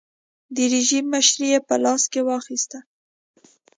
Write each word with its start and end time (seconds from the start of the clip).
د 0.55 0.57
رژیم 0.73 1.05
مشري 1.13 1.47
یې 1.53 1.59
په 1.67 1.75
لاس 1.83 2.03
کې 2.11 2.21
واخیسته. 2.29 2.79